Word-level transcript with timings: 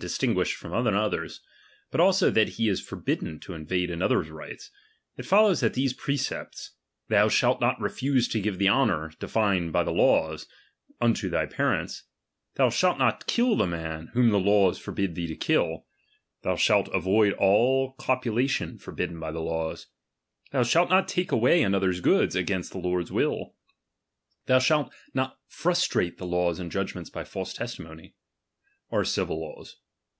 •^istinsTiished 0.00 0.54
from 0.56 0.74
another's, 0.88 1.38
and 1.92 2.00
also 2.00 2.28
that 2.28 2.48
he 2.48 2.68
is""^'^™'f^"' 2.68 3.04
*^<^rbidden 3.04 3.40
to 3.40 3.54
invade 3.54 3.92
another's 3.92 4.28
rights; 4.28 4.72
it 5.16 5.24
follows 5.24 5.60
faise^wimesses. 5.62 5.68
*^Viat 5.70 5.74
these 5.74 5.92
precepts: 5.92 6.70
Thou 7.08 7.28
shalt 7.28 7.60
not 7.60 7.80
re/use 7.80 8.26
to 8.26 8.40
give" 8.40 8.56
*^e 8.58 8.68
honour 8.68 9.12
defined 9.20 9.72
by 9.72 9.84
the 9.84 9.92
laws, 9.92 10.48
unto 11.00 11.30
thy 11.30 11.46
parents: 11.46 12.02
fhou 12.58 12.72
shalt 12.76 12.98
not 12.98 13.28
kill 13.28 13.54
the 13.54 13.68
man, 13.68 14.08
whom 14.14 14.30
the 14.30 14.40
laws 14.40 14.80
forbid 14.80 15.14
thee 15.14 15.28
to 15.28 15.36
kill: 15.36 15.86
Thou 16.42 16.56
shalt 16.56 16.88
avoid 16.92 17.32
all 17.34 17.92
copulation 17.92 18.78
for 18.78 18.92
fiidden 18.92 19.20
by 19.20 19.30
the 19.30 19.38
laws: 19.40 19.86
Thou 20.50 20.64
shalt 20.64 20.90
not 20.90 21.06
take 21.06 21.30
away 21.30 21.60
anoiker^s 21.62 22.02
goods, 22.02 22.34
against 22.34 22.72
the 22.72 22.80
tardus 22.80 23.12
will 23.12 23.54
Thou 24.46 24.58
shalt 24.58 24.92
not 25.14 25.38
frustrate 25.46 26.18
the 26.18 26.26
laws 26.26 26.58
and 26.58 26.72
judgments 26.72 27.10
by 27.10 27.22
false 27.22 27.54
testimony: 27.54 28.16
are 28.90 29.04
civil 29.04 29.40
laws. 29.40 29.76